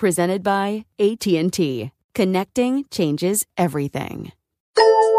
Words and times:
presented 0.00 0.42
by 0.42 0.86
AT&T. 0.98 1.92
Connecting 2.14 2.84
changes 2.90 3.44
everything. 3.58 4.32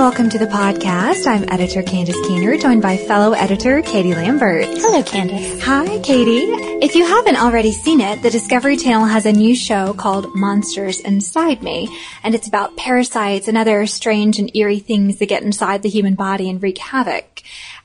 welcome 0.01 0.31
to 0.31 0.39
the 0.39 0.47
podcast. 0.47 1.27
I'm 1.27 1.45
editor 1.51 1.83
Candace 1.83 2.17
Keener, 2.27 2.57
joined 2.57 2.81
by 2.81 2.97
fellow 2.97 3.33
editor 3.33 3.83
Katie 3.83 4.15
Lambert. 4.15 4.65
Hello, 4.65 5.03
Candace. 5.03 5.63
Hi, 5.63 5.99
Katie. 5.99 6.47
If 6.83 6.95
you 6.95 7.05
haven't 7.05 7.37
already 7.37 7.71
seen 7.71 8.01
it, 8.01 8.23
the 8.23 8.31
Discovery 8.31 8.79
Channel 8.79 9.05
has 9.05 9.27
a 9.27 9.33
new 9.33 9.55
show 9.55 9.93
called 9.93 10.35
Monsters 10.35 11.01
Inside 11.01 11.63
Me, 11.63 11.95
and 12.25 12.35
it's 12.35 12.49
about 12.49 12.79
parasites 12.79 13.47
and 13.47 13.59
other 13.59 13.87
strange 13.87 14.39
and 14.39 14.51
eerie 14.57 14.79
things 14.79 15.19
that 15.19 15.27
get 15.27 15.43
inside 15.43 15.83
the 15.83 15.91
human 15.91 16.15
body 16.15 16.49
and 16.49 16.63
wreak 16.63 16.79
havoc. 16.79 17.43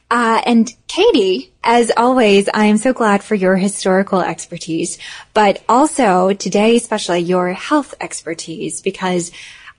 Uh, 0.10 0.42
and 0.46 0.72
Katie, 0.88 1.52
as 1.66 1.92
always, 1.98 2.48
I 2.54 2.68
am 2.68 2.78
so 2.78 2.94
glad 2.94 3.26
for 3.26 3.36
your 3.36 3.58
historical 3.58 4.22
expertise, 4.22 5.00
but 5.34 5.62
also 5.68 6.32
today, 6.32 6.78
especially 6.78 7.20
your 7.20 7.52
health 7.52 7.94
expertise, 8.00 8.80
because 8.80 9.34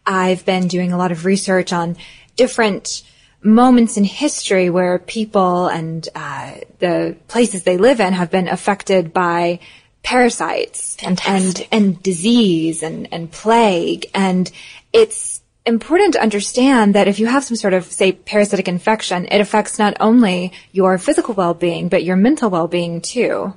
I've 0.07 0.45
been 0.45 0.69
doing 0.69 0.93
a 0.93 0.99
lot 0.99 1.13
of 1.13 1.25
research 1.25 1.73
on 1.73 1.97
different 2.37 3.03
moments 3.43 3.97
in 3.97 4.05
history 4.05 4.71
where 4.71 4.99
people 4.99 5.69
and 5.69 6.09
uh, 6.15 6.55
the 6.79 7.17
places 7.29 7.63
they 7.63 7.77
live 7.77 8.01
in 8.01 8.13
have 8.13 8.31
been 8.31 8.49
affected 8.49 9.13
by 9.13 9.61
parasites 10.03 10.97
Fantastic. 10.97 11.69
and 11.73 11.87
and 11.87 12.03
disease 12.03 12.85
and 12.85 13.09
and 13.13 13.31
plague 13.31 14.07
and 14.15 14.53
it's 14.93 15.41
important 15.65 16.13
to 16.13 16.23
understand 16.23 16.95
that 16.95 17.09
if 17.09 17.19
you 17.19 17.27
have 17.27 17.43
some 17.43 17.57
sort 17.57 17.75
of 17.75 17.85
say 17.85 18.13
parasitic 18.13 18.69
infection 18.69 19.27
it 19.27 19.41
affects 19.41 19.81
not 19.81 19.97
only 19.99 20.53
your 20.71 20.97
physical 20.97 21.35
well-being 21.35 21.89
but 21.89 22.05
your 22.05 22.15
mental 22.15 22.49
well-being 22.51 23.01
too 23.01 23.53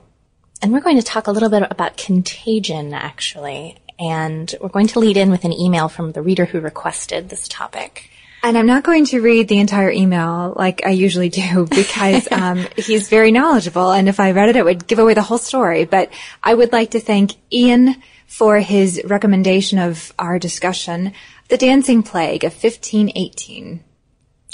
and 0.64 0.74
we're 0.74 0.82
going 0.82 0.98
to 0.98 1.04
talk 1.04 1.28
a 1.28 1.32
little 1.32 1.50
bit 1.50 1.64
about 1.70 1.98
contagion 1.98 2.96
actually 2.96 3.78
and 4.00 4.56
we're 4.62 4.70
going 4.70 4.88
to 4.88 5.00
lead 5.00 5.18
in 5.18 5.30
with 5.30 5.44
an 5.44 5.54
email 5.54 5.90
from 5.90 6.14
the 6.14 6.22
reader 6.22 6.46
who 6.46 6.62
requested 6.62 7.28
this 7.28 7.48
topic. 7.48 8.10
And 8.42 8.58
I'm 8.58 8.66
not 8.66 8.84
going 8.84 9.06
to 9.06 9.22
read 9.22 9.48
the 9.48 9.60
entire 9.60 9.92
email 9.92 10.54
like 10.56 10.86
I 10.86 10.92
usually 10.92 11.30
do 11.30 11.66
because 11.70 12.28
um, 12.32 12.66
he's 12.76 13.10
very 13.10 13.32
knowledgeable, 13.32 13.92
and 13.92 14.08
if 14.08 14.20
I 14.20 14.32
read 14.32 14.50
it, 14.50 14.56
it 14.56 14.66
would 14.66 14.88
give 14.88 15.00
away 15.00 15.14
the 15.14 15.22
whole 15.22 15.38
story. 15.38 15.86
But 15.86 16.12
I 16.44 16.54
would 16.54 16.72
like 16.72 16.92
to 16.92 17.00
thank 17.00 17.34
Ian 17.52 18.02
for 18.28 18.60
his 18.60 19.02
recommendation 19.06 19.80
of 19.80 20.14
our 20.18 20.40
discussion, 20.40 21.14
"The 21.50 21.58
Dancing 21.58 22.04
Plague 22.04 22.44
of 22.44 22.54
1518." 22.54 23.84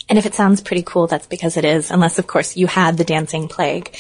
And 0.08 0.20
if 0.20 0.26
it 0.26 0.36
sounds 0.36 0.62
pretty 0.62 0.84
cool, 0.84 1.08
that's 1.08 1.28
because 1.28 1.58
it 1.58 1.66
is, 1.66 1.90
unless 1.90 2.20
of 2.20 2.28
course 2.28 2.56
you 2.56 2.68
had 2.68 2.98
the 2.98 3.04
dancing 3.04 3.48
plague. 3.48 3.96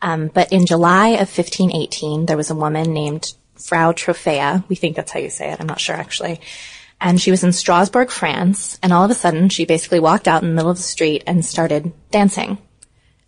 Um, 0.00 0.28
but 0.28 0.52
in 0.52 0.66
July 0.66 1.08
of 1.08 1.36
1518, 1.36 2.26
there 2.26 2.36
was 2.36 2.50
a 2.50 2.54
woman 2.54 2.92
named 2.92 3.34
Frau 3.56 3.92
Troffea. 3.92 4.62
We 4.68 4.76
think 4.76 4.94
that's 4.94 5.10
how 5.10 5.18
you 5.18 5.30
say 5.30 5.50
it. 5.50 5.60
I'm 5.60 5.66
not 5.66 5.80
sure 5.80 5.96
actually. 5.96 6.40
And 7.00 7.20
she 7.20 7.30
was 7.30 7.44
in 7.44 7.52
Strasbourg, 7.52 8.10
France. 8.10 8.78
And 8.82 8.92
all 8.92 9.04
of 9.04 9.10
a 9.10 9.14
sudden, 9.14 9.48
she 9.48 9.64
basically 9.64 10.00
walked 10.00 10.26
out 10.26 10.42
in 10.42 10.48
the 10.48 10.54
middle 10.54 10.70
of 10.70 10.76
the 10.76 10.82
street 10.82 11.22
and 11.26 11.44
started 11.44 11.92
dancing. 12.10 12.58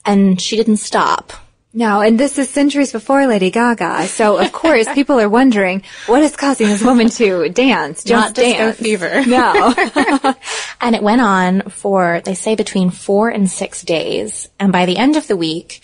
And 0.05 0.41
she 0.41 0.57
didn't 0.57 0.79
stop. 0.79 1.33
No, 1.73 2.01
and 2.01 2.19
this 2.19 2.37
is 2.37 2.51
centuries 2.51 2.91
before 2.91 3.29
Lady 3.29 3.53
Gaga. 3.53 4.09
So 4.09 4.39
of 4.39 4.51
course, 4.51 4.89
people 4.95 5.21
are 5.21 5.29
wondering 5.29 5.85
what 6.07 6.23
is 6.23 6.35
causing 6.35 6.67
this 6.67 6.83
woman 6.83 7.11
to 7.11 7.49
dance. 7.49 8.03
Just 8.03 8.11
Not 8.11 8.35
dance. 8.35 8.77
fever. 8.77 9.25
No. 9.25 9.73
and 10.81 10.97
it 10.97 11.03
went 11.03 11.21
on 11.21 11.63
for, 11.71 12.23
they 12.25 12.35
say, 12.35 12.57
between 12.57 12.91
four 12.91 13.29
and 13.29 13.49
six 13.49 13.83
days. 13.83 14.49
And 14.59 14.73
by 14.73 14.85
the 14.85 14.97
end 14.97 15.17
of 15.17 15.29
the 15.29 15.37
week, 15.37 15.83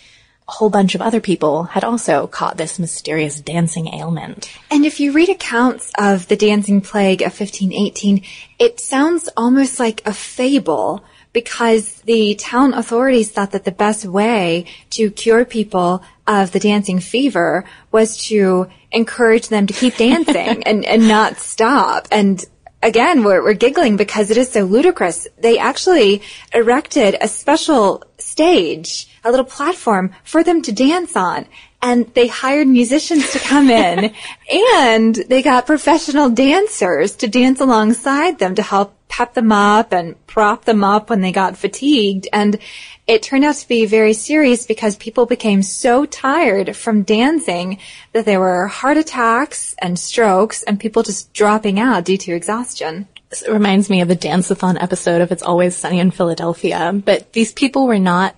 a 0.49 0.53
whole 0.53 0.71
bunch 0.71 0.95
of 0.95 1.03
other 1.03 1.21
people 1.21 1.65
had 1.65 1.82
also 1.82 2.26
caught 2.26 2.56
this 2.56 2.79
mysterious 2.79 3.41
dancing 3.41 3.93
ailment. 3.93 4.50
And 4.70 4.87
if 4.87 5.00
you 5.00 5.12
read 5.12 5.29
accounts 5.29 5.91
of 5.99 6.29
the 6.29 6.37
dancing 6.37 6.81
plague 6.81 7.20
of 7.23 7.38
1518, 7.38 8.23
it 8.59 8.79
sounds 8.79 9.29
almost 9.37 9.81
like 9.81 10.03
a 10.06 10.12
fable 10.12 11.05
because 11.32 12.00
the 12.03 12.35
town 12.37 12.73
authorities 12.73 13.31
thought 13.31 13.50
that 13.50 13.65
the 13.65 13.73
best 13.73 14.06
way 14.06 14.65
to 14.91 15.11
cure 15.11 15.44
people 15.44 16.03
of 16.26 16.53
the 16.53 16.61
dancing 16.61 17.00
fever 17.00 17.65
was 17.93 18.17
to 18.17 18.69
encourage 18.91 19.49
them 19.49 19.67
to 19.67 19.75
keep 19.75 19.97
dancing 19.97 20.62
and, 20.67 20.85
and 20.85 21.09
not 21.09 21.37
stop. 21.37 22.09
And 22.11 22.43
again, 22.82 23.25
we're, 23.25 23.43
we're 23.43 23.55
giggling 23.55 23.96
because 23.96 24.31
it 24.31 24.37
is 24.37 24.50
so 24.50 24.64
ludicrous. 24.64 25.26
They 25.38 25.58
actually 25.58 26.23
erected 26.52 27.17
a 27.20 27.28
special 27.28 28.02
stage, 28.19 29.08
a 29.25 29.31
little 29.31 29.46
platform 29.46 30.14
for 30.25 30.43
them 30.43 30.62
to 30.62 30.73
dance 30.73 31.17
on. 31.17 31.46
And 31.82 32.12
they 32.14 32.26
hired 32.26 32.67
musicians 32.67 33.32
to 33.32 33.38
come 33.38 33.70
in 33.70 34.14
and 34.75 35.14
they 35.14 35.43
got 35.43 35.67
professional 35.67 36.31
dancers 36.31 37.17
to 37.17 37.28
dance 37.28 37.61
alongside 37.61 38.38
them 38.38 38.55
to 38.55 38.62
help 38.62 38.95
pep 39.17 39.33
them 39.33 39.51
up 39.51 39.95
and 39.95 40.15
prop 40.27 40.67
them 40.67 40.85
up 40.85 41.09
when 41.09 41.23
they 41.23 41.33
got 41.33 41.57
fatigued. 41.57 42.29
And 42.35 42.59
it 43.07 43.23
turned 43.23 43.47
out 43.47 43.55
to 43.55 43.69
be 43.69 43.87
very 43.87 44.13
serious 44.13 44.67
because 44.67 44.95
people 44.97 45.25
became 45.25 45.63
so 45.63 46.05
tired 46.05 46.77
from 46.77 47.03
dancing 47.03 47.79
that 48.13 48.27
there 48.27 48.41
were 48.41 48.67
heart 48.67 48.99
attacks 48.99 49.75
and 49.79 49.99
strokes 49.99 50.63
and 50.65 50.79
people 50.79 51.03
just 51.03 51.33
dropping 51.33 51.81
out 51.81 52.05
due 52.05 52.19
to 52.19 52.35
exhaustion. 52.35 53.09
This 53.31 53.49
reminds 53.49 53.89
me 53.89 54.03
of 54.03 54.11
a 54.11 54.15
dance-a-thon 54.15 54.77
episode 54.77 55.23
of 55.23 55.33
It's 55.33 55.43
Always 55.43 55.75
Sunny 55.75 55.99
in 55.99 56.11
Philadelphia. 56.11 56.93
But 56.93 57.33
these 57.33 57.53
people 57.53 57.87
were 57.87 57.99
not 57.99 58.37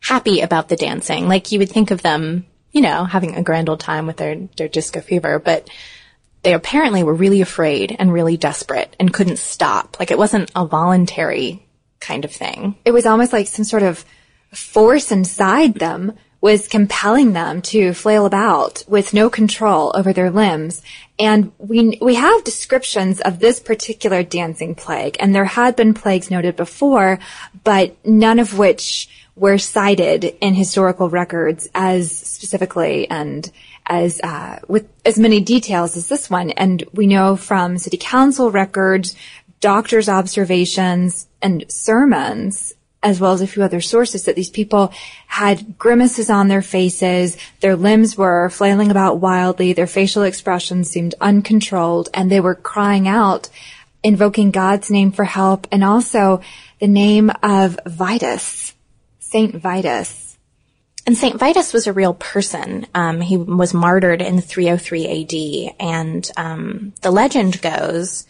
happy 0.00 0.42
about 0.42 0.68
the 0.68 0.76
dancing. 0.76 1.28
Like 1.28 1.50
you 1.50 1.60
would 1.60 1.70
think 1.70 1.90
of 1.90 2.02
them, 2.02 2.44
you 2.72 2.82
know, 2.82 3.04
having 3.04 3.36
a 3.36 3.42
grand 3.42 3.70
old 3.70 3.80
time 3.80 4.06
with 4.06 4.18
their, 4.18 4.36
their 4.58 4.68
disco 4.68 5.00
fever, 5.00 5.38
but 5.38 5.70
they 6.42 6.54
apparently 6.54 7.02
were 7.02 7.14
really 7.14 7.40
afraid 7.40 7.94
and 7.98 8.12
really 8.12 8.36
desperate 8.36 8.96
and 8.98 9.12
couldn't 9.12 9.38
stop. 9.38 9.98
Like 9.98 10.10
it 10.10 10.18
wasn't 10.18 10.50
a 10.54 10.66
voluntary 10.66 11.66
kind 12.00 12.24
of 12.24 12.32
thing. 12.32 12.76
It 12.84 12.92
was 12.92 13.06
almost 13.06 13.32
like 13.32 13.46
some 13.46 13.64
sort 13.64 13.82
of 13.82 14.04
force 14.52 15.12
inside 15.12 15.74
them 15.74 16.14
was 16.40 16.68
compelling 16.68 17.34
them 17.34 17.60
to 17.60 17.92
flail 17.92 18.24
about 18.24 18.82
with 18.88 19.12
no 19.12 19.28
control 19.28 19.92
over 19.94 20.12
their 20.12 20.30
limbs. 20.30 20.82
And 21.18 21.52
we, 21.58 21.98
we 22.00 22.14
have 22.14 22.44
descriptions 22.44 23.20
of 23.20 23.38
this 23.38 23.60
particular 23.60 24.22
dancing 24.22 24.74
plague, 24.74 25.18
and 25.20 25.34
there 25.34 25.44
had 25.44 25.76
been 25.76 25.92
plagues 25.92 26.30
noted 26.30 26.56
before, 26.56 27.18
but 27.62 27.94
none 28.06 28.38
of 28.38 28.56
which 28.56 29.08
were 29.36 29.58
cited 29.58 30.24
in 30.24 30.54
historical 30.54 31.10
records 31.10 31.68
as 31.74 32.10
specifically 32.10 33.08
and 33.10 33.50
as 33.90 34.20
uh, 34.22 34.60
with 34.68 34.88
as 35.04 35.18
many 35.18 35.40
details 35.40 35.96
as 35.96 36.08
this 36.08 36.30
one. 36.30 36.50
And 36.52 36.84
we 36.94 37.06
know 37.06 37.36
from 37.36 37.76
city 37.76 37.98
council 37.98 38.50
records, 38.50 39.16
doctors' 39.60 40.08
observations, 40.08 41.26
and 41.42 41.64
sermons, 41.68 42.72
as 43.02 43.20
well 43.20 43.32
as 43.32 43.40
a 43.40 43.46
few 43.46 43.62
other 43.62 43.80
sources, 43.80 44.24
that 44.24 44.36
these 44.36 44.48
people 44.48 44.92
had 45.26 45.76
grimaces 45.76 46.30
on 46.30 46.48
their 46.48 46.62
faces, 46.62 47.36
their 47.60 47.74
limbs 47.76 48.16
were 48.16 48.48
flailing 48.50 48.90
about 48.90 49.18
wildly, 49.18 49.72
their 49.72 49.86
facial 49.86 50.22
expressions 50.22 50.88
seemed 50.88 51.14
uncontrolled, 51.20 52.08
and 52.14 52.30
they 52.30 52.40
were 52.40 52.54
crying 52.54 53.08
out, 53.08 53.48
invoking 54.04 54.52
God's 54.52 54.90
name 54.90 55.10
for 55.10 55.24
help, 55.24 55.66
and 55.72 55.82
also 55.82 56.40
the 56.78 56.86
name 56.86 57.30
of 57.42 57.78
Vitus, 57.86 58.72
Saint 59.18 59.56
Vitus. 59.56 60.29
And 61.06 61.16
St. 61.16 61.38
Vitus 61.38 61.72
was 61.72 61.86
a 61.86 61.92
real 61.92 62.14
person. 62.14 62.86
Um, 62.94 63.20
he 63.20 63.36
was 63.36 63.72
martyred 63.72 64.20
in 64.20 64.40
303 64.40 65.22
AD. 65.22 65.74
And 65.80 66.30
um, 66.36 66.92
the 67.00 67.10
legend 67.10 67.62
goes 67.62 68.26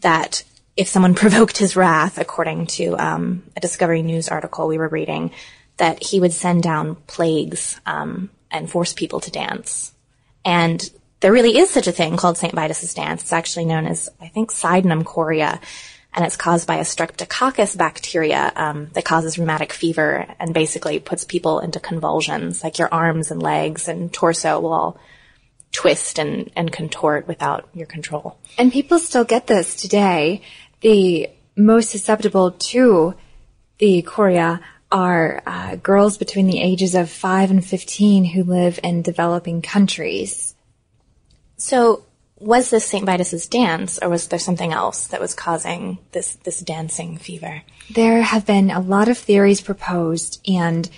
that 0.00 0.44
if 0.76 0.88
someone 0.88 1.14
provoked 1.22 1.58
his 1.58 1.76
wrath, 1.76 2.18
according 2.18 2.66
to 2.66 2.96
um, 2.98 3.42
a 3.56 3.60
Discovery 3.60 4.02
News 4.02 4.28
article 4.28 4.68
we 4.68 4.78
were 4.78 4.88
reading, 4.88 5.32
that 5.78 6.02
he 6.02 6.20
would 6.20 6.32
send 6.32 6.62
down 6.62 6.96
plagues 7.06 7.80
um, 7.86 8.30
and 8.50 8.70
force 8.70 8.92
people 8.92 9.20
to 9.20 9.30
dance. 9.30 9.92
And 10.44 10.82
there 11.20 11.32
really 11.32 11.56
is 11.56 11.70
such 11.70 11.86
a 11.86 11.92
thing 11.92 12.16
called 12.16 12.36
St. 12.36 12.54
Vitus's 12.54 12.94
dance. 12.94 13.22
It's 13.22 13.32
actually 13.32 13.64
known 13.64 13.86
as, 13.86 14.08
I 14.20 14.28
think, 14.28 14.50
Sydenham 14.50 15.04
chorea 15.04 15.60
and 16.14 16.24
it's 16.24 16.36
caused 16.36 16.66
by 16.66 16.76
a 16.76 16.82
streptococcus 16.82 17.76
bacteria 17.76 18.52
um, 18.54 18.88
that 18.92 19.04
causes 19.04 19.38
rheumatic 19.38 19.72
fever 19.72 20.26
and 20.38 20.52
basically 20.52 20.98
puts 20.98 21.24
people 21.24 21.60
into 21.60 21.80
convulsions. 21.80 22.62
Like 22.62 22.78
your 22.78 22.92
arms 22.92 23.30
and 23.30 23.42
legs 23.42 23.88
and 23.88 24.12
torso 24.12 24.60
will 24.60 24.72
all 24.72 25.00
twist 25.72 26.18
and, 26.18 26.50
and 26.54 26.70
contort 26.70 27.26
without 27.26 27.68
your 27.72 27.86
control. 27.86 28.38
And 28.58 28.70
people 28.70 28.98
still 28.98 29.24
get 29.24 29.46
this 29.46 29.74
today. 29.74 30.42
The 30.82 31.30
most 31.56 31.90
susceptible 31.90 32.52
to 32.52 33.14
the 33.78 34.02
chorea 34.02 34.60
are 34.90 35.42
uh, 35.46 35.76
girls 35.76 36.18
between 36.18 36.46
the 36.46 36.60
ages 36.60 36.94
of 36.94 37.10
5 37.10 37.50
and 37.50 37.64
15 37.64 38.26
who 38.26 38.44
live 38.44 38.78
in 38.82 39.00
developing 39.00 39.62
countries. 39.62 40.54
So 41.56 42.04
was 42.42 42.70
this 42.70 42.84
St. 42.84 43.06
Vitus's 43.06 43.46
dance, 43.46 43.98
or 44.02 44.08
was 44.08 44.26
there 44.28 44.38
something 44.38 44.72
else 44.72 45.06
that 45.08 45.20
was 45.20 45.34
causing 45.34 45.98
this 46.12 46.34
this 46.36 46.60
dancing 46.60 47.16
fever? 47.16 47.62
There 47.94 48.22
have 48.22 48.44
been 48.46 48.70
a 48.70 48.80
lot 48.80 49.08
of 49.08 49.18
theories 49.18 49.60
proposed, 49.60 50.40
and 50.46 50.88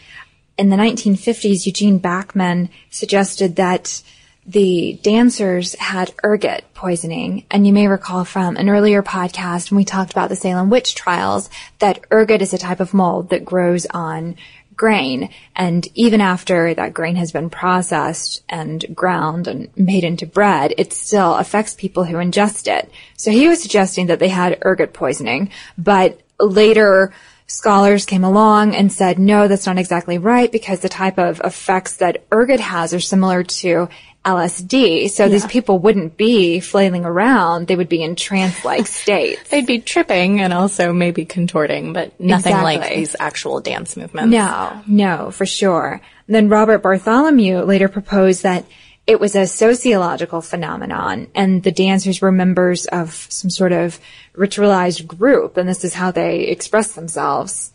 in 0.56 0.70
the 0.70 0.76
1950s, 0.76 1.67
Eugene 1.67 2.00
Backman 2.00 2.69
suggested 2.91 3.56
that 3.56 4.02
the 4.46 4.99
dancers 5.02 5.75
had 5.75 6.12
ergot 6.23 6.64
poisoning. 6.75 7.46
And 7.50 7.67
you 7.67 7.73
may 7.73 7.88
recall 7.88 8.25
from 8.25 8.56
an 8.56 8.69
earlier 8.69 9.02
podcast 9.02 9.70
when 9.70 9.76
we 9.76 9.85
talked 9.85 10.12
about 10.12 10.29
the 10.29 10.37
Salem 10.37 10.70
witch 10.70 10.94
trials 10.94 11.49
that 11.79 12.05
ergot 12.12 12.43
is 12.43 12.52
a 12.52 12.58
type 12.58 12.81
of 12.81 12.94
mold 12.94 13.31
that 13.31 13.44
grows 13.44 13.87
on 13.87 14.37
grain. 14.76 15.31
And 15.55 15.87
even 15.94 16.20
after 16.20 16.75
that 16.75 16.94
grain 16.94 17.17
has 17.17 17.32
been 17.32 17.49
processed 17.49 18.43
and 18.49 18.85
ground 18.94 19.46
and 19.46 19.69
made 19.76 20.05
into 20.05 20.26
bread, 20.26 20.75
it 20.76 20.93
still 20.93 21.35
affects 21.35 21.75
people 21.75 22.05
who 22.05 22.17
ingest 22.17 22.67
it. 22.67 22.90
So 23.17 23.31
he 23.31 23.49
was 23.49 23.62
suggesting 23.62 24.06
that 24.06 24.19
they 24.19 24.29
had 24.29 24.58
ergot 24.64 24.93
poisoning, 24.93 25.50
but 25.79 26.20
later 26.40 27.12
scholars 27.47 28.06
came 28.06 28.25
along 28.25 28.75
and 28.75 28.90
said, 28.90 29.19
no, 29.19 29.49
that's 29.49 29.67
not 29.67 29.79
exactly 29.79 30.19
right 30.19 30.50
because 30.50 30.81
the 30.81 30.88
type 30.88 31.19
of 31.19 31.40
effects 31.44 31.99
that 31.99 32.25
ergot 32.32 32.61
has 32.61 32.94
are 32.94 33.00
similar 33.00 33.43
to 33.43 33.88
LSD. 34.25 35.11
So 35.11 35.25
yeah. 35.25 35.29
these 35.29 35.47
people 35.47 35.79
wouldn't 35.79 36.17
be 36.17 36.61
flailing 36.61 37.05
around. 37.05 37.67
They 37.67 37.76
would 37.76 37.88
be 37.88 38.03
in 38.03 38.17
trance-like 38.17 38.87
states. 39.03 39.50
They'd 39.50 39.67
be 39.67 39.81
tripping 39.81 40.41
and 40.41 40.53
also 40.53 40.93
maybe 40.93 41.25
contorting, 41.25 41.93
but 41.93 42.19
nothing 42.19 42.53
exactly. 42.53 42.76
like 42.79 42.94
these 42.94 43.17
actual 43.19 43.61
dance 43.61 43.97
movements. 43.97 44.31
No, 44.31 44.82
no, 44.87 45.31
for 45.31 45.44
sure. 45.44 46.00
And 46.26 46.35
then 46.35 46.49
Robert 46.49 46.79
Bartholomew 46.79 47.61
later 47.62 47.88
proposed 47.88 48.44
that 48.44 48.65
it 49.06 49.21
was 49.21 49.37
a 49.37 49.47
sociological 49.47 50.41
phenomenon 50.41 51.29
and 51.35 51.62
the 51.62 51.73
dancers 51.73 52.23
were 52.23 52.32
members 52.32 52.87
of 52.87 53.12
some 53.12 53.50
sort 53.50 53.73
of 53.73 54.00
ritualized 54.35 55.06
group 55.06 55.59
and 55.59 55.69
this 55.69 55.85
is 55.85 55.93
how 55.93 56.11
they 56.11 56.44
express 56.44 56.93
themselves. 56.93 57.74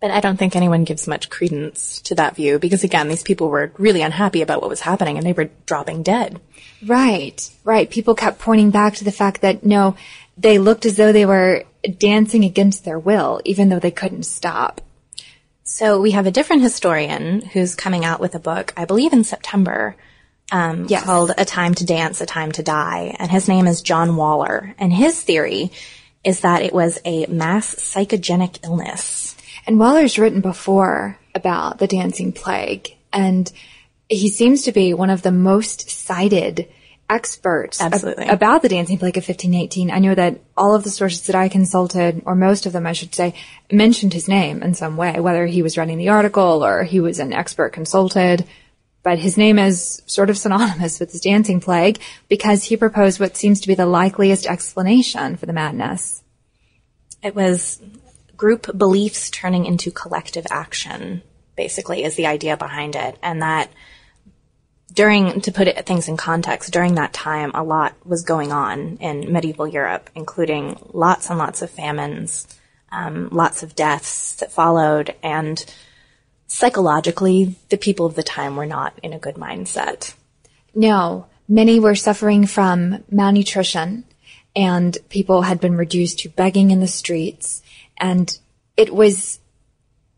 But 0.00 0.10
I 0.10 0.20
don't 0.20 0.36
think 0.36 0.54
anyone 0.54 0.84
gives 0.84 1.06
much 1.06 1.30
credence 1.30 2.02
to 2.02 2.14
that 2.16 2.36
view 2.36 2.58
because 2.58 2.84
again, 2.84 3.08
these 3.08 3.22
people 3.22 3.48
were 3.48 3.72
really 3.78 4.02
unhappy 4.02 4.42
about 4.42 4.60
what 4.60 4.68
was 4.68 4.80
happening 4.80 5.16
and 5.16 5.26
they 5.26 5.32
were 5.32 5.50
dropping 5.64 6.02
dead. 6.02 6.40
Right, 6.84 7.50
right. 7.64 7.88
People 7.88 8.14
kept 8.14 8.38
pointing 8.38 8.70
back 8.70 8.96
to 8.96 9.04
the 9.04 9.12
fact 9.12 9.40
that 9.40 9.64
no, 9.64 9.96
they 10.36 10.58
looked 10.58 10.84
as 10.84 10.96
though 10.96 11.12
they 11.12 11.24
were 11.24 11.64
dancing 11.98 12.44
against 12.44 12.84
their 12.84 12.98
will, 12.98 13.40
even 13.44 13.68
though 13.68 13.78
they 13.78 13.90
couldn't 13.90 14.24
stop. 14.24 14.82
So 15.64 16.00
we 16.00 16.12
have 16.12 16.26
a 16.26 16.30
different 16.30 16.62
historian 16.62 17.40
who's 17.40 17.74
coming 17.74 18.04
out 18.04 18.20
with 18.20 18.34
a 18.34 18.38
book, 18.38 18.72
I 18.76 18.84
believe 18.84 19.12
in 19.12 19.24
September, 19.24 19.96
um, 20.52 20.86
yes. 20.88 21.04
called 21.04 21.32
A 21.36 21.44
Time 21.44 21.74
to 21.74 21.84
Dance, 21.84 22.20
A 22.20 22.26
Time 22.26 22.52
to 22.52 22.62
Die. 22.62 23.16
And 23.18 23.30
his 23.30 23.48
name 23.48 23.66
is 23.66 23.82
John 23.82 24.16
Waller. 24.16 24.74
And 24.78 24.92
his 24.92 25.20
theory 25.20 25.72
is 26.22 26.40
that 26.40 26.62
it 26.62 26.72
was 26.72 27.00
a 27.04 27.26
mass 27.26 27.74
psychogenic 27.74 28.64
illness 28.64 29.35
and 29.66 29.78
Waller's 29.78 30.18
written 30.18 30.40
before 30.40 31.18
about 31.34 31.78
the 31.78 31.86
dancing 31.86 32.32
plague, 32.32 32.96
and 33.12 33.50
he 34.08 34.28
seems 34.28 34.62
to 34.62 34.72
be 34.72 34.94
one 34.94 35.10
of 35.10 35.22
the 35.22 35.32
most 35.32 35.90
cited 35.90 36.68
experts 37.08 37.80
ab- 37.80 37.94
about 38.28 38.62
the 38.62 38.68
dancing 38.68 38.98
plague 38.98 39.16
of 39.16 39.26
1518. 39.28 39.90
I 39.90 39.98
know 39.98 40.14
that 40.14 40.40
all 40.56 40.74
of 40.74 40.84
the 40.84 40.90
sources 40.90 41.26
that 41.26 41.36
I 41.36 41.48
consulted, 41.48 42.22
or 42.24 42.34
most 42.34 42.66
of 42.66 42.72
them 42.72 42.86
I 42.86 42.92
should 42.92 43.14
say, 43.14 43.34
mentioned 43.70 44.12
his 44.12 44.28
name 44.28 44.62
in 44.62 44.74
some 44.74 44.96
way, 44.96 45.18
whether 45.20 45.46
he 45.46 45.62
was 45.62 45.76
writing 45.78 45.98
the 45.98 46.08
article 46.08 46.64
or 46.64 46.84
he 46.84 47.00
was 47.00 47.18
an 47.18 47.32
expert 47.32 47.72
consulted. 47.72 48.44
But 49.02 49.20
his 49.20 49.36
name 49.36 49.58
is 49.58 50.02
sort 50.06 50.30
of 50.30 50.38
synonymous 50.38 50.98
with 50.98 51.12
the 51.12 51.20
dancing 51.20 51.60
plague 51.60 52.00
because 52.28 52.64
he 52.64 52.76
proposed 52.76 53.20
what 53.20 53.36
seems 53.36 53.60
to 53.60 53.68
be 53.68 53.74
the 53.74 53.86
likeliest 53.86 54.46
explanation 54.46 55.36
for 55.36 55.46
the 55.46 55.52
madness. 55.52 56.22
It 57.22 57.34
was 57.34 57.80
group 58.36 58.76
beliefs 58.76 59.30
turning 59.30 59.66
into 59.66 59.90
collective 59.90 60.46
action, 60.50 61.22
basically, 61.56 62.04
is 62.04 62.16
the 62.16 62.26
idea 62.26 62.56
behind 62.56 62.96
it. 62.96 63.18
And 63.22 63.42
that 63.42 63.70
during, 64.92 65.40
to 65.42 65.52
put 65.52 65.68
it, 65.68 65.84
things 65.84 66.08
in 66.08 66.16
context, 66.16 66.72
during 66.72 66.94
that 66.94 67.12
time, 67.12 67.50
a 67.54 67.62
lot 67.62 67.94
was 68.04 68.24
going 68.24 68.52
on 68.52 68.96
in 68.98 69.32
medieval 69.32 69.66
Europe, 69.66 70.08
including 70.14 70.78
lots 70.92 71.28
and 71.28 71.38
lots 71.38 71.62
of 71.62 71.70
famines, 71.70 72.46
um, 72.90 73.28
lots 73.30 73.62
of 73.62 73.74
deaths 73.74 74.36
that 74.36 74.52
followed, 74.52 75.14
and 75.22 75.64
psychologically, 76.46 77.56
the 77.68 77.76
people 77.76 78.06
of 78.06 78.14
the 78.14 78.22
time 78.22 78.56
were 78.56 78.66
not 78.66 78.98
in 79.02 79.12
a 79.12 79.18
good 79.18 79.34
mindset. 79.34 80.14
No, 80.74 81.26
many 81.48 81.80
were 81.80 81.94
suffering 81.94 82.46
from 82.46 83.04
malnutrition, 83.10 84.04
and 84.54 84.96
people 85.10 85.42
had 85.42 85.60
been 85.60 85.76
reduced 85.76 86.20
to 86.20 86.28
begging 86.28 86.70
in 86.70 86.80
the 86.80 86.86
streets 86.86 87.62
and 87.98 88.36
it 88.76 88.94
was, 88.94 89.40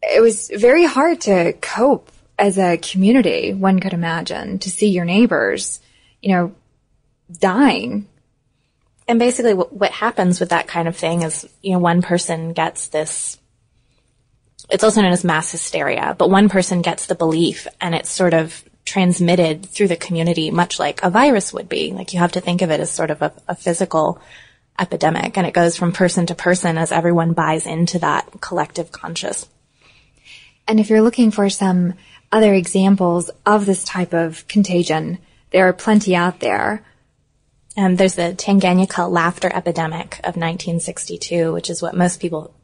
it 0.02 0.20
was 0.20 0.50
very 0.54 0.84
hard 0.84 1.20
to 1.22 1.52
cope 1.54 2.10
as 2.38 2.58
a 2.58 2.76
community, 2.76 3.52
one 3.52 3.80
could 3.80 3.92
imagine, 3.92 4.58
to 4.60 4.70
see 4.70 4.88
your 4.88 5.04
neighbors, 5.04 5.80
you 6.22 6.32
know, 6.32 6.54
dying. 7.40 8.06
And 9.08 9.18
basically 9.18 9.54
what, 9.54 9.72
what 9.72 9.90
happens 9.90 10.38
with 10.38 10.50
that 10.50 10.68
kind 10.68 10.86
of 10.86 10.96
thing 10.96 11.22
is, 11.22 11.48
you 11.62 11.72
know, 11.72 11.78
one 11.78 12.02
person 12.02 12.52
gets 12.52 12.88
this, 12.88 13.38
it's 14.70 14.84
also 14.84 15.02
known 15.02 15.12
as 15.12 15.24
mass 15.24 15.50
hysteria, 15.50 16.14
but 16.16 16.30
one 16.30 16.48
person 16.48 16.82
gets 16.82 17.06
the 17.06 17.14
belief 17.14 17.66
and 17.80 17.94
it's 17.94 18.10
sort 18.10 18.34
of 18.34 18.62
transmitted 18.84 19.66
through 19.66 19.88
the 19.88 19.96
community, 19.96 20.50
much 20.50 20.78
like 20.78 21.02
a 21.02 21.10
virus 21.10 21.52
would 21.52 21.68
be. 21.68 21.92
Like 21.92 22.12
you 22.12 22.20
have 22.20 22.32
to 22.32 22.40
think 22.40 22.62
of 22.62 22.70
it 22.70 22.80
as 22.80 22.90
sort 22.90 23.10
of 23.10 23.20
a, 23.22 23.32
a 23.48 23.54
physical 23.54 24.20
epidemic 24.78 25.36
and 25.36 25.46
it 25.46 25.54
goes 25.54 25.76
from 25.76 25.92
person 25.92 26.26
to 26.26 26.34
person 26.34 26.78
as 26.78 26.92
everyone 26.92 27.32
buys 27.32 27.66
into 27.66 27.98
that 27.98 28.28
collective 28.40 28.92
conscious. 28.92 29.48
And 30.66 30.78
if 30.78 30.90
you're 30.90 31.02
looking 31.02 31.30
for 31.30 31.48
some 31.48 31.94
other 32.30 32.52
examples 32.52 33.30
of 33.46 33.66
this 33.66 33.84
type 33.84 34.12
of 34.12 34.46
contagion, 34.48 35.18
there 35.50 35.66
are 35.68 35.72
plenty 35.72 36.14
out 36.14 36.40
there. 36.40 36.84
Um, 37.76 37.96
there's 37.96 38.16
the 38.16 38.34
Tanganyika 38.36 39.10
laughter 39.10 39.50
epidemic 39.52 40.18
of 40.18 40.36
1962, 40.36 41.52
which 41.52 41.70
is 41.70 41.80
what 41.80 41.96
most 41.96 42.20
people, 42.20 42.54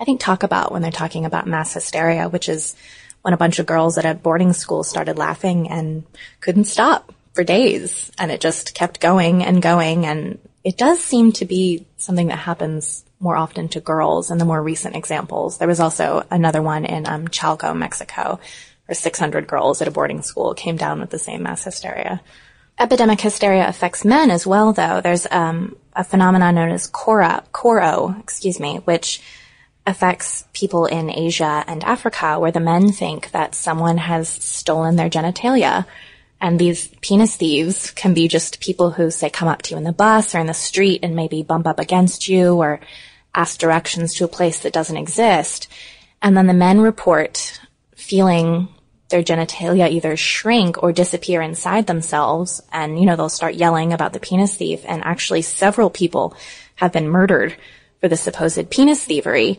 I 0.00 0.04
think, 0.04 0.20
talk 0.20 0.42
about 0.42 0.72
when 0.72 0.82
they're 0.82 0.90
talking 0.90 1.24
about 1.24 1.46
mass 1.46 1.74
hysteria, 1.74 2.28
which 2.28 2.48
is 2.48 2.74
when 3.22 3.34
a 3.34 3.38
bunch 3.38 3.58
of 3.58 3.66
girls 3.66 3.98
at 3.98 4.04
a 4.04 4.14
boarding 4.14 4.52
school 4.52 4.82
started 4.82 5.16
laughing 5.16 5.70
and 5.70 6.04
couldn't 6.40 6.64
stop 6.64 7.14
for 7.34 7.44
days. 7.44 8.10
And 8.18 8.30
it 8.30 8.40
just 8.40 8.74
kept 8.74 9.00
going 9.00 9.44
and 9.44 9.62
going. 9.62 10.06
And 10.06 10.38
it 10.64 10.78
does 10.78 10.98
seem 10.98 11.30
to 11.32 11.44
be 11.44 11.86
something 11.98 12.28
that 12.28 12.38
happens 12.38 13.04
more 13.20 13.36
often 13.36 13.68
to 13.68 13.80
girls 13.80 14.30
in 14.30 14.38
the 14.38 14.46
more 14.46 14.62
recent 14.62 14.96
examples. 14.96 15.58
There 15.58 15.68
was 15.68 15.80
also 15.80 16.26
another 16.30 16.62
one 16.62 16.86
in 16.86 17.06
um, 17.06 17.28
Chalco, 17.28 17.76
Mexico, 17.76 18.40
where 18.86 18.94
600 18.94 19.46
girls 19.46 19.82
at 19.82 19.88
a 19.88 19.90
boarding 19.90 20.22
school 20.22 20.54
came 20.54 20.76
down 20.76 21.00
with 21.00 21.10
the 21.10 21.18
same 21.18 21.42
mass 21.42 21.64
hysteria. 21.64 22.22
Epidemic 22.78 23.20
hysteria 23.20 23.68
affects 23.68 24.04
men 24.04 24.30
as 24.30 24.46
well, 24.46 24.72
though. 24.72 25.00
There's 25.00 25.26
um, 25.30 25.76
a 25.94 26.02
phenomenon 26.02 26.54
known 26.54 26.70
as 26.70 26.86
Cora, 26.86 27.44
Koro, 27.52 28.16
excuse 28.18 28.58
me, 28.58 28.78
which 28.78 29.20
affects 29.86 30.44
people 30.54 30.86
in 30.86 31.10
Asia 31.10 31.62
and 31.66 31.84
Africa, 31.84 32.40
where 32.40 32.50
the 32.50 32.58
men 32.58 32.90
think 32.90 33.30
that 33.32 33.54
someone 33.54 33.98
has 33.98 34.28
stolen 34.28 34.96
their 34.96 35.10
genitalia 35.10 35.86
and 36.40 36.58
these 36.58 36.88
penis 37.00 37.36
thieves 37.36 37.90
can 37.92 38.14
be 38.14 38.28
just 38.28 38.60
people 38.60 38.90
who 38.90 39.10
say 39.10 39.30
come 39.30 39.48
up 39.48 39.62
to 39.62 39.70
you 39.72 39.76
in 39.76 39.84
the 39.84 39.92
bus 39.92 40.34
or 40.34 40.40
in 40.40 40.46
the 40.46 40.54
street 40.54 41.00
and 41.02 41.16
maybe 41.16 41.42
bump 41.42 41.66
up 41.66 41.78
against 41.78 42.28
you 42.28 42.54
or 42.56 42.80
ask 43.34 43.58
directions 43.58 44.14
to 44.14 44.24
a 44.24 44.28
place 44.28 44.60
that 44.60 44.72
doesn't 44.72 44.96
exist. 44.96 45.68
And 46.20 46.36
then 46.36 46.46
the 46.46 46.54
men 46.54 46.80
report 46.80 47.60
feeling 47.96 48.68
their 49.08 49.22
genitalia 49.22 49.90
either 49.90 50.16
shrink 50.16 50.82
or 50.82 50.92
disappear 50.92 51.40
inside 51.40 51.86
themselves. 51.86 52.62
And, 52.72 52.98
you 52.98 53.06
know, 53.06 53.16
they'll 53.16 53.28
start 53.28 53.54
yelling 53.54 53.92
about 53.92 54.12
the 54.12 54.20
penis 54.20 54.56
thief. 54.56 54.82
And 54.86 55.04
actually 55.04 55.42
several 55.42 55.90
people 55.90 56.36
have 56.76 56.92
been 56.92 57.08
murdered 57.08 57.56
for 58.00 58.08
the 58.08 58.16
supposed 58.16 58.70
penis 58.70 59.04
thievery. 59.04 59.58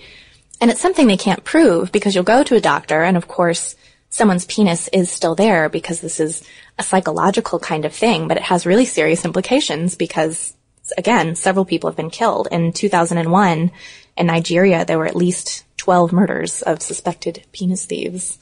And 0.60 0.72
it's 0.72 0.82
something 0.82 1.08
they 1.08 1.18
can't 1.18 1.44
prove 1.44 1.92
because 1.92 2.16
you'll 2.16 2.24
go 2.24 2.44
to 2.44 2.56
a 2.56 2.62
doctor 2.62 3.02
and 3.04 3.18
of 3.18 3.28
course 3.28 3.76
someone's 4.10 4.46
penis 4.46 4.88
is 4.90 5.12
still 5.12 5.36
there 5.36 5.70
because 5.70 6.02
this 6.02 6.20
is 6.20 6.48
a 6.78 6.84
psychological 6.84 7.60
kind 7.60 7.86
of 7.86 7.94
thing, 7.94 8.28
but 8.28 8.38
it 8.38 8.44
has 8.44 8.66
really 8.66 8.86
serious 8.86 9.26
implications 9.26 9.96
because 9.96 10.56
again, 10.98 11.36
several 11.36 11.66
people 11.66 11.90
have 11.90 11.98
been 11.98 12.10
killed. 12.10 12.48
In 12.52 12.72
2001 12.72 13.72
in 14.18 14.28
Nigeria, 14.28 14.86
there 14.86 14.98
were 14.98 15.08
at 15.08 15.16
least 15.16 15.64
12 15.78 16.12
murders 16.14 16.62
of 16.62 16.82
suspected 16.82 17.44
penis 17.52 17.86
thieves. 17.86 18.38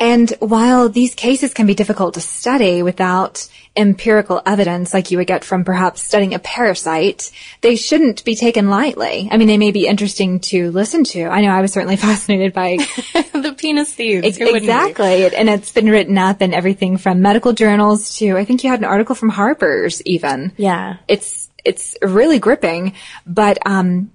And 0.00 0.30
while 0.38 0.88
these 0.88 1.14
cases 1.14 1.52
can 1.52 1.66
be 1.66 1.74
difficult 1.74 2.14
to 2.14 2.20
study 2.20 2.82
without 2.82 3.48
empirical 3.76 4.40
evidence 4.46 4.94
like 4.94 5.10
you 5.10 5.18
would 5.18 5.26
get 5.26 5.44
from 5.44 5.64
perhaps 5.64 6.02
studying 6.02 6.34
a 6.34 6.38
parasite, 6.38 7.32
they 7.62 7.74
shouldn't 7.74 8.24
be 8.24 8.36
taken 8.36 8.70
lightly. 8.70 9.28
I 9.30 9.36
mean, 9.36 9.48
they 9.48 9.58
may 9.58 9.72
be 9.72 9.86
interesting 9.86 10.38
to 10.40 10.70
listen 10.70 11.02
to. 11.04 11.24
I 11.24 11.40
know 11.40 11.50
I 11.50 11.62
was 11.62 11.72
certainly 11.72 11.96
fascinated 12.08 12.52
by 12.52 12.76
the 13.32 13.54
penis 13.58 13.92
thieves. 13.92 14.38
exactly. 14.38 15.34
And 15.34 15.48
it's 15.48 15.72
been 15.72 15.90
written 15.90 16.16
up 16.16 16.42
in 16.42 16.54
everything 16.54 16.96
from 16.96 17.20
medical 17.20 17.52
journals 17.52 18.18
to, 18.18 18.36
I 18.36 18.44
think 18.44 18.62
you 18.62 18.70
had 18.70 18.78
an 18.78 18.84
article 18.84 19.16
from 19.16 19.30
Harper's 19.30 20.00
even. 20.02 20.52
Yeah. 20.56 20.98
It's, 21.08 21.48
it's 21.64 21.96
really 22.02 22.38
gripping, 22.38 22.94
but, 23.26 23.58
um, 23.66 24.12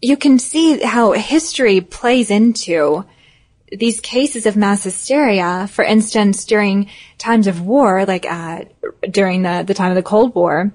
you 0.00 0.16
can 0.18 0.38
see 0.38 0.80
how 0.80 1.12
history 1.12 1.80
plays 1.80 2.30
into 2.30 3.04
these 3.76 4.00
cases 4.00 4.46
of 4.46 4.56
mass 4.56 4.84
hysteria, 4.84 5.68
for 5.68 5.84
instance, 5.84 6.44
during 6.44 6.90
times 7.18 7.46
of 7.46 7.60
war, 7.60 8.04
like 8.04 8.26
uh, 8.26 8.64
during 9.10 9.42
the, 9.42 9.64
the 9.66 9.74
time 9.74 9.90
of 9.90 9.96
the 9.96 10.02
Cold 10.02 10.34
War, 10.34 10.72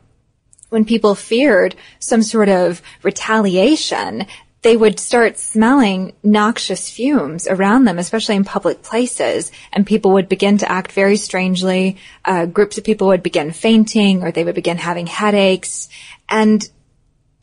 when 0.70 0.86
people 0.86 1.15
feared 1.15 1.75
some 2.00 2.22
sort 2.22 2.50
of 2.50 2.82
retaliation, 3.03 4.27
they 4.62 4.75
would 4.75 5.00
start 5.00 5.39
smelling 5.39 6.13
noxious 6.22 6.89
fumes 6.89 7.48
around 7.48 7.86
them, 7.86 7.98
especially 7.98 8.36
in 8.36 8.44
public 8.44 8.82
places, 8.84 9.51
and 9.72 9.88
people 9.88 10.12
would 10.12 10.27
begin 10.27 10.58
to 10.58 10.72
act 10.72 10.91
very 10.91 11.15
strangely. 11.15 11.98
Uh, 12.25 12.46
groups 12.46 12.77
of 12.77 12.84
people 12.84 13.08
would 13.08 13.24
begin 13.24 13.51
fainting, 13.51 14.22
or 14.22 14.32
they 14.32 14.44
would 14.44 14.56
begin 14.56 14.77
having 14.77 15.08
headaches. 15.08 15.88
And 16.27 16.68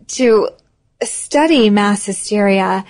to 0.08 0.50
study 1.02 1.70
mass 1.70 2.06
hysteria 2.06 2.84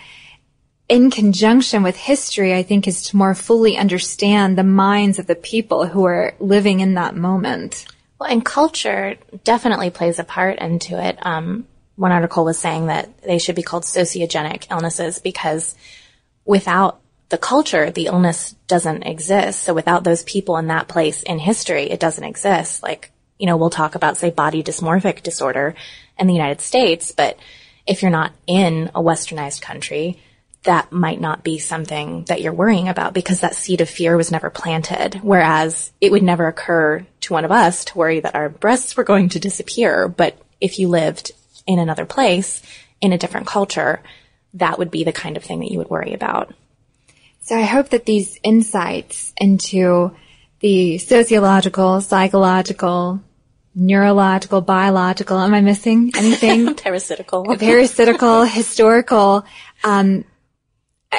in 0.89 1.11
conjunction 1.11 1.83
with 1.83 1.97
history, 1.97 2.55
I 2.55 2.63
think 2.63 2.87
is 2.87 3.05
to 3.05 3.17
more 3.17 3.35
fully 3.35 3.77
understand 3.77 4.57
the 4.57 4.65
minds 4.65 5.19
of 5.19 5.27
the 5.27 5.35
people 5.35 5.87
who 5.87 6.05
are 6.05 6.35
living 6.39 6.81
in 6.81 6.95
that 6.95 7.17
moment. 7.17 7.87
Well, 8.19 8.31
and 8.31 8.45
culture 8.45 9.17
definitely 9.45 9.91
plays 9.91 10.19
a 10.19 10.25
part 10.25 10.59
into 10.59 11.03
it. 11.03 11.19
Um, 11.21 11.67
one 11.97 12.13
article 12.13 12.45
was 12.45 12.59
saying 12.59 12.87
that 12.87 13.23
they 13.23 13.39
should 13.39 13.57
be 13.57 13.63
called 13.63 13.83
sociogenic 13.83 14.71
illnesses 14.71 15.19
because 15.19 15.75
without 16.45 17.01
the 17.29 17.39
culture, 17.39 17.91
the 17.91 18.07
illness 18.07 18.55
doesn't 18.69 19.03
exist. 19.03 19.63
So 19.63 19.75
without 19.75 20.05
those 20.05 20.23
people 20.23 20.57
in 20.59 20.69
that 20.69 20.89
place 20.89 21.23
in 21.23 21.39
history, 21.39 21.91
it 21.91 21.99
doesn't 21.99 22.23
exist. 22.23 22.83
Like, 22.83 23.11
you 23.39 23.47
know, 23.47 23.57
we'll 23.57 23.71
talk 23.71 23.97
about, 23.97 24.17
say, 24.17 24.31
body 24.31 24.63
dysmorphic 24.63 25.23
disorder 25.23 25.75
in 26.19 26.29
the 26.29 26.33
United 26.33 26.61
States, 26.61 27.13
but 27.13 27.39
if 27.87 28.03
you're 28.03 28.11
not 28.11 28.33
in 28.47 28.91
a 28.95 29.03
westernized 29.03 29.61
country, 29.61 30.21
that 30.67 30.93
might 30.93 31.21
not 31.21 31.43
be 31.43 31.59
something 31.59 32.25
that 32.25 32.43
you're 32.43 32.53
worrying 32.53 32.89
about 32.89 33.15
because 33.15 33.41
that 33.41 33.57
seed 33.57 33.81
of 33.81 33.89
fear 33.89 34.17
was 34.17 34.31
never 34.31 34.51
planted. 34.51 35.21
Whereas 35.23 35.91
it 36.01 36.13
would 36.13 36.23
never 36.23 36.47
occur 36.47 37.05
to 37.23 37.33
one 37.33 37.45
of 37.45 37.51
us 37.51 37.87
to 37.87 37.99
worry 37.99 38.21
that 38.21 38.35
our 38.35 38.49
breasts 38.49 38.97
were 38.97 39.05
going 39.05 39.31
to 39.31 39.41
disappear. 39.41 40.07
But 40.07 40.39
if 40.61 40.79
you 40.79 40.89
lived 40.89 41.33
in 41.67 41.79
another 41.79 42.07
place, 42.07 42.63
in 43.01 43.13
a 43.13 43.19
different 43.19 43.47
culture, 43.47 44.01
that 44.55 44.79
would 44.79 44.91
be 44.91 45.05
the 45.05 45.13
kind 45.13 45.37
of 45.37 45.45
thing 45.45 45.61
that 45.61 45.71
you 45.71 45.79
would 45.79 45.91
worry 45.91 46.13
about. 46.13 46.55
So 47.43 47.57
I 47.57 47.63
hope 47.63 47.91
that 47.91 48.07
these 48.07 48.39
insights 48.43 49.33
into 49.37 50.15
the 50.61 50.99
sociological, 50.99 52.01
psychological, 52.01 53.21
neurological, 53.75 54.63
biological, 54.63 55.39
am 55.39 55.55
I 55.55 55.61
missing 55.61 56.11
anything? 56.17 56.75
parasitical. 56.77 57.45
Parasitical, 57.57 58.45
historical, 58.45 59.45
um, 59.85 60.25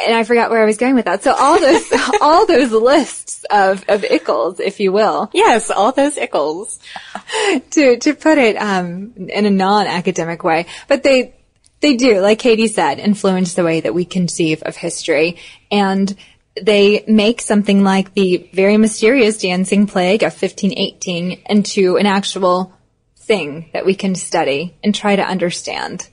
and 0.05 0.15
I 0.15 0.23
forgot 0.23 0.49
where 0.49 0.61
I 0.61 0.65
was 0.65 0.77
going 0.77 0.95
with 0.95 1.05
that. 1.05 1.23
So 1.23 1.33
all 1.33 1.59
those, 1.59 1.91
all 2.21 2.45
those 2.45 2.71
lists 2.71 3.45
of, 3.49 3.83
of 3.87 4.01
ickles, 4.01 4.59
if 4.59 4.79
you 4.79 4.91
will. 4.91 5.29
Yes, 5.33 5.69
all 5.69 5.91
those 5.91 6.15
ickles. 6.15 6.79
to, 7.71 7.97
to 7.97 8.13
put 8.13 8.37
it, 8.37 8.55
um, 8.55 9.13
in 9.29 9.45
a 9.45 9.49
non-academic 9.49 10.43
way. 10.43 10.65
But 10.87 11.03
they, 11.03 11.35
they 11.79 11.95
do, 11.95 12.19
like 12.21 12.39
Katie 12.39 12.67
said, 12.67 12.99
influence 12.99 13.53
the 13.53 13.63
way 13.63 13.81
that 13.81 13.93
we 13.93 14.05
conceive 14.05 14.63
of 14.63 14.75
history. 14.75 15.37
And 15.71 16.15
they 16.61 17.03
make 17.07 17.41
something 17.41 17.83
like 17.83 18.13
the 18.13 18.49
very 18.53 18.77
mysterious 18.77 19.39
dancing 19.39 19.87
plague 19.87 20.23
of 20.23 20.33
1518 20.33 21.41
into 21.49 21.97
an 21.97 22.05
actual 22.05 22.73
thing 23.15 23.69
that 23.73 23.85
we 23.85 23.93
can 23.93 24.15
study 24.15 24.75
and 24.83 24.95
try 24.95 25.15
to 25.15 25.21
understand. 25.21 26.07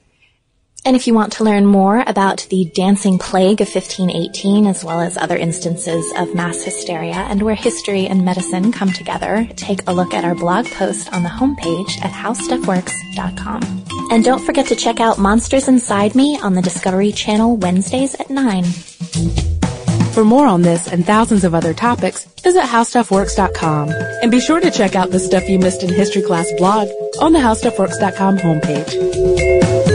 And 0.85 0.95
if 0.95 1.07
you 1.07 1.15
want 1.15 1.33
to 1.33 1.43
learn 1.43 1.65
more 1.65 2.03
about 2.05 2.45
the 2.51 2.65
dancing 2.75 3.17
plague 3.17 3.59
of 3.59 3.73
1518, 3.73 4.67
as 4.67 4.83
well 4.83 5.01
as 5.01 5.17
other 5.17 5.35
instances 5.35 6.05
of 6.15 6.35
mass 6.35 6.61
hysteria 6.61 7.15
and 7.15 7.41
where 7.41 7.55
history 7.55 8.05
and 8.05 8.23
medicine 8.23 8.71
come 8.71 8.91
together, 8.91 9.49
take 9.55 9.79
a 9.87 9.93
look 9.93 10.13
at 10.13 10.23
our 10.23 10.35
blog 10.35 10.67
post 10.67 11.11
on 11.11 11.23
the 11.23 11.29
homepage 11.29 11.99
at 12.05 12.11
howstuffworks.com. 12.11 13.83
And 14.11 14.23
don't 14.23 14.45
forget 14.45 14.67
to 14.67 14.75
check 14.75 14.99
out 14.99 15.17
Monsters 15.17 15.67
Inside 15.67 16.13
Me 16.13 16.39
on 16.43 16.53
the 16.53 16.61
Discovery 16.61 17.11
Channel 17.11 17.57
Wednesdays 17.57 18.13
at 18.15 18.29
9. 18.29 18.63
For 20.13 20.23
more 20.23 20.45
on 20.45 20.61
this 20.61 20.87
and 20.87 21.03
thousands 21.03 21.43
of 21.43 21.55
other 21.55 21.73
topics, 21.73 22.25
visit 22.43 22.61
howstuffworks.com. 22.61 23.89
And 24.21 24.29
be 24.29 24.39
sure 24.39 24.59
to 24.59 24.69
check 24.69 24.95
out 24.95 25.09
the 25.09 25.19
Stuff 25.19 25.49
You 25.49 25.57
Missed 25.57 25.81
in 25.81 25.89
History 25.89 26.21
Class 26.21 26.47
blog 26.59 26.87
on 27.19 27.33
the 27.33 27.39
howstuffworks.com 27.39 28.37
homepage. 28.37 29.94